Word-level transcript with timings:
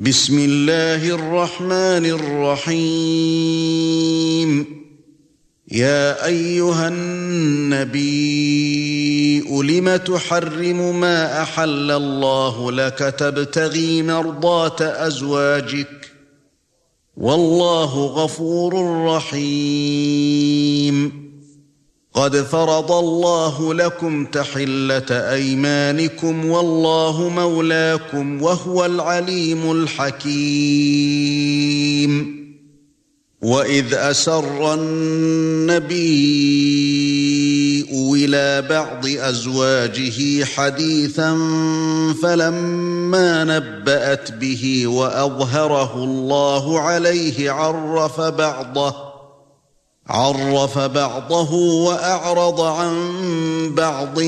بسم 0.00 0.38
الله 0.38 1.14
الرحمن 1.14 2.06
الرحيم. 2.06 3.26
يا 5.72 6.26
أيها 6.26 6.88
النبي 6.88 8.08
لم 9.62 9.96
تحرم 9.96 11.00
ما 11.00 11.42
أحل 11.42 11.90
الله 11.90 12.72
لك 12.72 12.98
تبتغي 12.98 14.02
مرضات 14.02 14.82
أزواجك؟ 14.82 16.12
والله 17.16 18.06
غفور 18.06 19.04
رحيم. 19.06 20.57
قد 22.18 22.36
فرض 22.36 22.92
الله 22.92 23.74
لكم 23.74 24.24
تحلة 24.24 25.10
أيمانكم 25.10 26.50
والله 26.50 27.28
مولاكم 27.28 28.42
وهو 28.42 28.86
العليم 28.86 29.72
الحكيم. 29.72 30.98
وإذ 33.42 33.94
أسر 33.94 34.74
النبي 34.74 35.98
إلى 38.14 38.68
بعض 38.68 39.06
أزواجه 39.06 40.44
حديثا 40.44 41.38
فلما 42.22 43.44
نبأت 43.44 44.32
به 44.32 44.86
وأظهره 44.86 46.04
الله 46.04 46.80
عليه 46.80 47.50
عرف 47.50 48.20
بعضه 48.20 49.07
عرف 50.08 50.78
بعضه 50.78 51.52
وأعرض 51.54 52.60
عن 52.60 52.94
بعض 53.74 54.18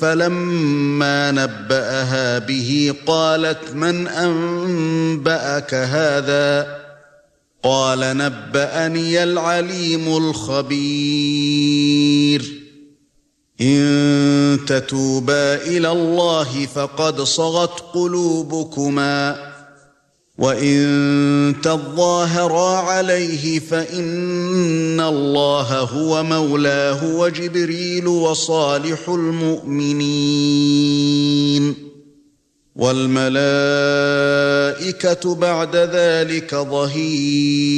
فلما 0.00 1.30
نبأها 1.30 2.38
به 2.38 2.94
قالت 3.06 3.74
من 3.74 4.08
أنبأك 4.08 5.74
هذا؟ 5.74 6.76
قال 7.62 8.00
نبأني 8.00 9.22
العليم 9.22 10.16
الخبير. 10.16 11.46
إن 13.60 14.58
تتوبا 14.66 15.54
إلى 15.54 15.92
الله 15.92 16.66
فقد 16.74 17.20
صغت 17.20 17.84
قلوبكما. 17.94 19.45
وَإِن 20.38 21.56
تَظَاهَرَا 21.62 22.76
عَلَيْهِ 22.76 23.60
فَإِنَّ 23.60 25.00
اللَّهَ 25.00 25.80
هُوَ 25.80 26.22
مَوْلَاهُ 26.22 27.16
وَجِبْرِيلُ 27.16 28.06
وَصَالِحُ 28.06 29.08
الْمُؤْمِنِينَ 29.08 30.14
وَالْمَلَائِكَةُ 32.76 33.34
بَعْدَ 35.34 35.76
ذَلِكَ 35.76 36.54
ظَهِيرٌ 36.54 37.76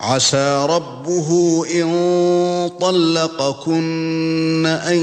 عسى 0.00 0.66
ربه 0.70 1.62
ان 1.74 2.70
طلقكن 2.80 4.66
ان 4.66 4.98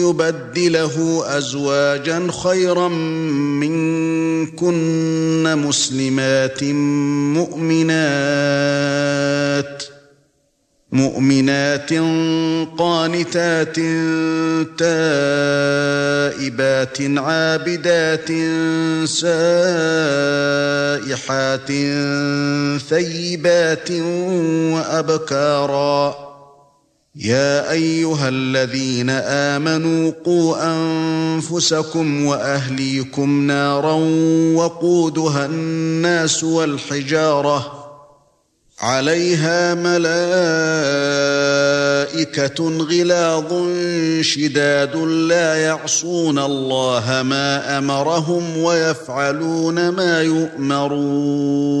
يبدله 0.00 1.22
ازواجا 1.38 2.28
خيرا 2.42 2.88
منكن 2.88 4.19
مسلمات 5.56 6.62
مؤمنات 7.34 8.00
مؤمنات 10.92 11.92
قانتات 12.78 13.76
تائبات 14.78 15.78
عابدات 17.00 18.28
سائحات 19.08 20.00
ثيبات 22.88 23.90
وابكارا 24.72 26.29
يا 27.20 27.70
أيها 27.70 28.28
الذين 28.28 29.10
آمنوا 29.10 30.12
قوا 30.24 30.56
أنفسكم 30.62 32.26
وأهليكم 32.26 33.46
نارا 33.46 33.92
وقودها 34.54 35.46
الناس 35.46 36.44
والحجارة 36.44 37.76
عليها 38.80 39.74
ملائكة 39.74 40.08
غلاظ 42.68 43.52
شداد 44.20 44.96
لا 44.96 45.54
يعصون 45.54 46.38
الله 46.38 47.22
ما 47.22 47.78
أمرهم 47.78 48.56
ويفعلون 48.58 49.88
ما 49.88 50.22
يؤمرون 50.22 51.80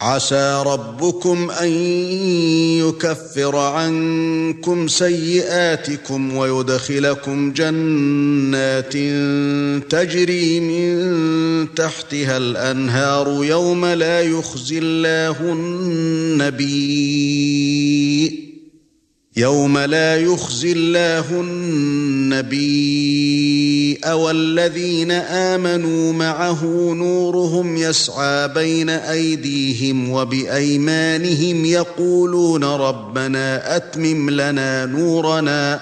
عسى 0.00 0.62
ربكم 0.66 1.50
أن 1.50 1.68
يكفر 2.78 3.56
عنكم 3.56 4.88
سيئاتكم 4.88 6.36
ويدخلكم 6.36 7.52
جنات 7.52 8.92
تجري 9.90 10.60
من 10.60 11.74
تحتها 11.74 12.36
الأنهار 12.36 13.44
يوم 13.44 13.86
لا 13.86 14.20
يخزي 14.20 14.78
الله 14.78 15.52
النبي 15.52 16.96
يَوْمَ 19.36 19.78
لَا 19.78 20.16
يُخْزِي 20.16 20.72
اللَّهُ 20.72 21.40
النَّبِيَّ 21.40 22.56
وَالَّذِينَ 24.04 25.10
آمَنُوا 25.10 26.12
مَعَهُ 26.12 26.64
نُورُهُمْ 26.94 27.76
يَسْعَى 27.76 28.48
بَيْنَ 28.48 28.90
أَيْدِيهِمْ 28.90 30.10
وَبِأَيْمَانِهِمْ 30.10 31.64
يَقُولُونَ 31.64 32.64
رَبَّنَا 32.64 33.76
أَتْمِمْ 33.76 34.30
لَنَا 34.30 34.86
نُورَنَا 34.86 35.80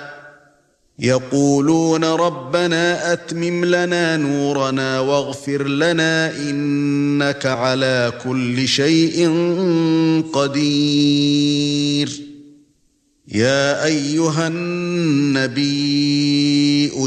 يَقُولُونَ 0.98 2.04
رَبَّنَا 2.04 3.12
أَتْمِمْ 3.12 3.64
لَنَا 3.64 4.16
نُورَنَا 4.16 5.00
وَاغْفِرْ 5.00 5.66
لَنَا 5.68 6.36
إِنَّكَ 6.36 7.46
عَلَى 7.46 8.12
كُلِّ 8.24 8.68
شَيْءٍ 8.68 9.28
قَدِيرٌ 10.32 12.24
يا 13.28 13.84
ايها 13.84 14.48
النبي 14.48 15.64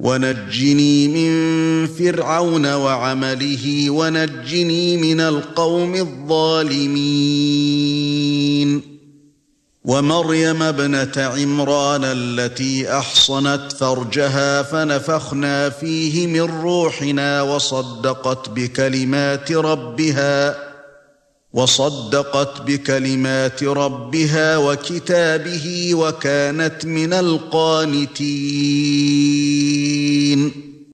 ونجني 0.00 1.08
من 1.08 1.86
فرعون 1.86 2.74
وعمله 2.74 3.90
ونجني 3.90 4.96
من 4.96 5.20
القوم 5.20 5.94
الظالمين. 5.94 7.48
ومريم 9.84 10.62
ابنة 10.62 11.12
عمران 11.16 12.04
التي 12.04 12.92
أحصنت 12.92 13.72
فرجها 13.72 14.62
فنفخنا 14.62 15.70
فيه 15.70 16.26
من 16.26 16.40
روحنا 16.40 17.42
وصدقت 17.42 18.48
بكلمات 18.48 19.52
ربها 19.52 20.67
وصدقت 21.52 22.62
بكلمات 22.62 23.64
ربها 23.64 24.56
وكتابه 24.56 25.90
وكانت 25.94 26.86
من 26.86 27.12
القانتين. 27.12 28.28